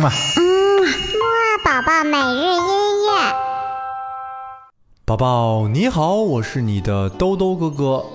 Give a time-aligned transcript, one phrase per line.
[0.00, 3.34] 嗯啊，嗯，木二宝宝每日音乐。
[5.04, 8.06] 宝宝你好，我是你的兜兜哥哥。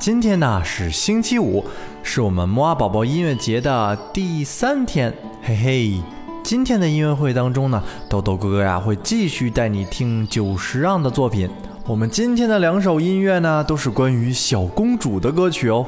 [0.00, 1.64] 今天呢是星期五，
[2.02, 6.02] 是我们木二宝宝音乐节的第三天，嘿嘿。
[6.42, 11.48] 今天的音乐会当中呢，豆豆哥哥呀会继续带你听久石让的作品。
[11.86, 15.86] 我们今天的两首音乐呢，都是关于小公主的歌曲哦。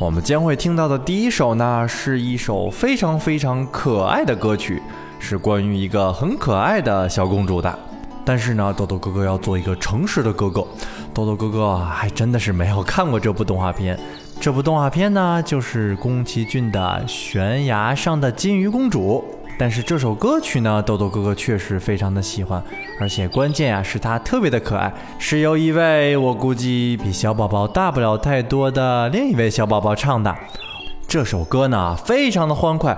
[0.00, 4.82] 我们将会听到的第一首呢，是一首非常非常可爱的歌曲，
[5.18, 7.78] 是关于一个很可爱的小公主的。
[8.24, 10.66] 但是呢，豆豆哥哥要做一个诚实的哥哥。
[11.12, 14.00] 豆豆哥哥还真的是没有看过这部动画片。
[14.40, 19.22] 这部动画片呢，就是宫崎骏的《悬崖上的金鱼公主》。
[19.60, 22.64] 但是这首歌曲呢，豆豆哥哥确实非常的喜欢，
[22.98, 30.34] 而且关键呀是它特别的可爱，是由一位我估计比小宝宝大不了太多的另一位小宝宝唱的。
[31.06, 32.96] 这首歌呢非常的欢快，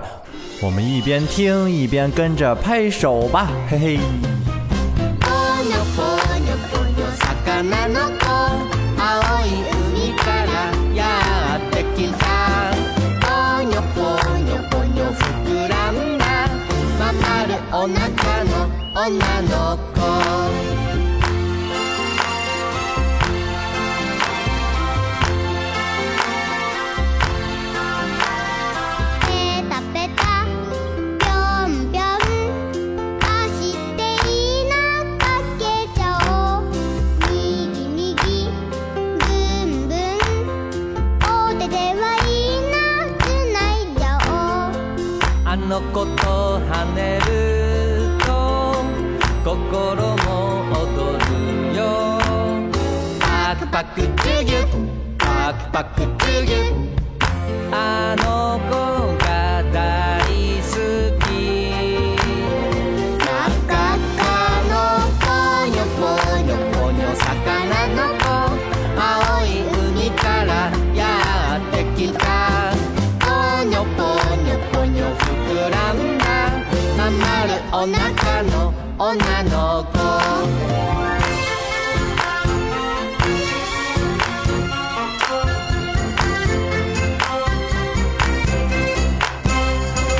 [0.61, 3.99] 我们一边听一边跟着拍手吧，嘿嘿。
[17.92, 18.64] お腹の
[18.94, 20.71] 女の子
[49.44, 51.82] 心も踊るよ
[53.20, 56.88] パクパクチュギュパクパクチュギュ
[57.72, 58.81] あの子
[79.11, 79.19] 女
[79.49, 79.99] の子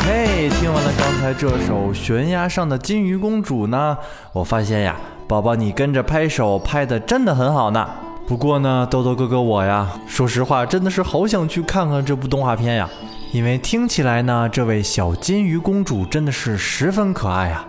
[0.05, 3.97] 嘿，听完了刚才这首《悬崖上的金鱼公主》呢，
[4.33, 7.89] 我发现呀，宝宝你跟着拍手拍的真的很好呢。
[8.27, 12.89] 不过呢，豆豆哥哥我呀，说实话真的是好想去看看这部动画片呀，
[13.31, 17.65] 因为听起来呢，这位小金鱼公主真的是十分可爱呀。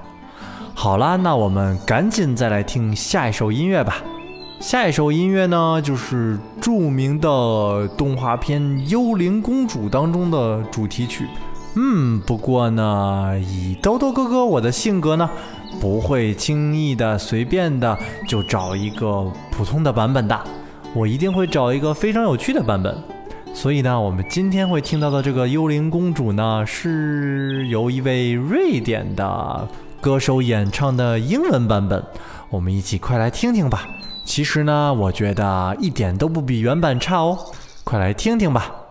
[0.77, 4.03] 好啦，那我们赶紧再来听下一首音乐吧。
[4.61, 11.27] 下一首音乐呢，就是著名的动画片《幽灵公主》当中的主题曲。
[11.77, 15.31] 嗯，不过呢，以兜兜哥哥我的性格呢，
[15.81, 17.97] 不会轻易的、随便的
[18.29, 20.39] 就找一个普通的版本的，
[20.93, 22.95] 我一定会找一个非常有趣的版本。
[23.55, 29.69] 所以呢，我们今天会听到的这个幽灵公主呢，是由一位瑞典的
[30.05, 32.05] 歌手演唱的英文版本，
[32.51, 33.89] 我们一起快来听听吧。
[34.23, 37.39] 其实呢，我觉得一点都不比原版差哦，
[37.85, 38.84] 快来听听吧。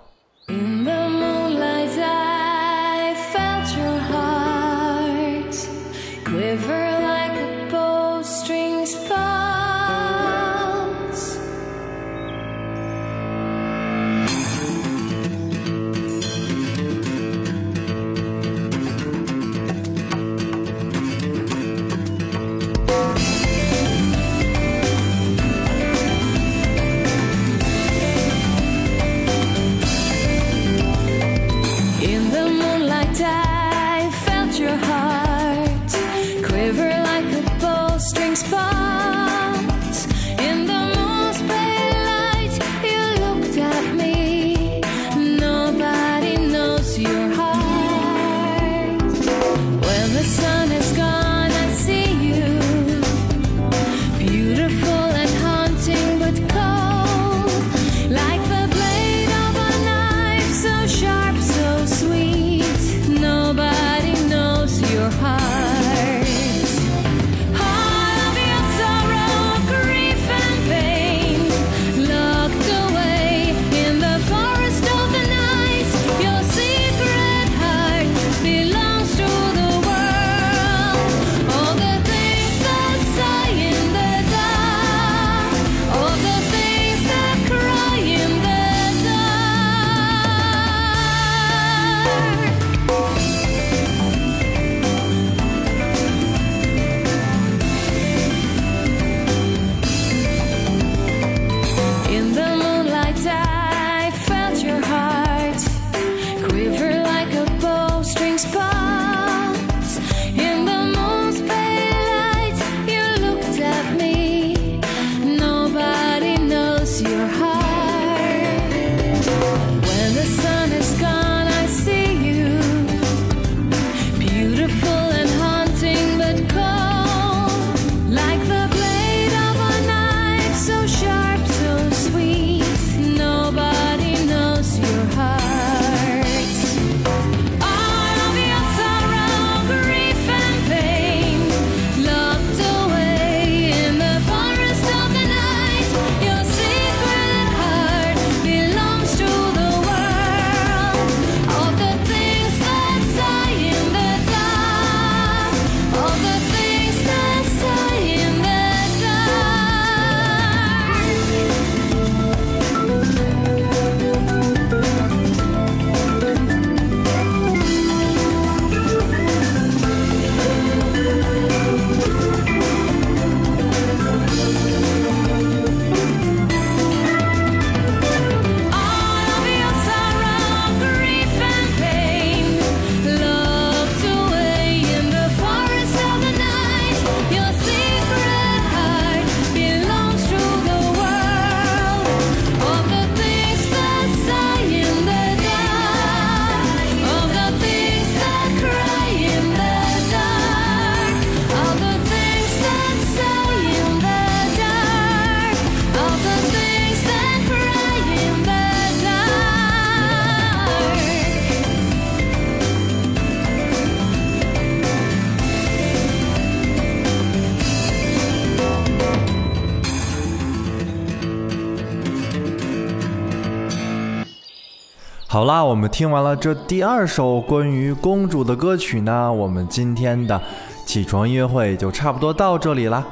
[225.34, 230.40] 好啦，我们听完了这第二首关于公主的歌曲呢，我们今天的
[230.86, 233.04] 起床音乐会就差不多到这里啦。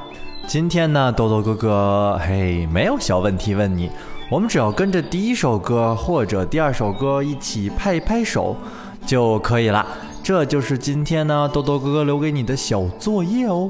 [0.45, 3.89] 今天呢，豆豆哥哥嘿没有小问题问你，
[4.29, 8.55] 我们只要跟着第一首歌或者第二首歌一起拍一拍手
[9.03, 9.83] 就可以了。
[10.21, 13.67] 这就是今天呢豆豆哥哥留给你的小作业哦。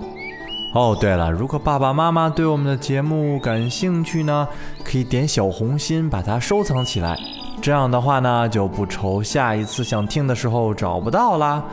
[0.76, 4.46] 哦，对了，如果爸爸妈妈对我们的节目感兴趣呢，
[4.84, 7.18] 可以点小红心把它收藏起来。
[7.62, 11.64] 这样的话呢，就不愁下一次想听的时候找不到啦。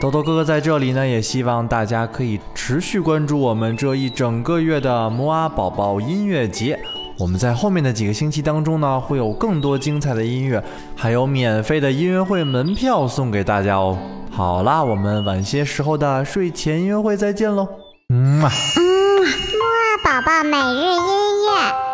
[0.00, 6.78] 豆豆哥哥在这里呢，也希望大家可以持续关注我们这一整个月的摩阿宝宝音乐节。
[7.18, 10.62] 我们在后面的几个星期当中呢，会有更多精彩的音乐，
[10.94, 13.98] 还有免费的音乐会门票送给大家哦。
[14.30, 17.66] 好啦，我们晚些时候的睡前音乐会再见喽。
[18.10, 18.50] 嗯嘛。
[18.76, 18.82] 嗯，
[19.24, 21.85] 木啊宝宝每日音乐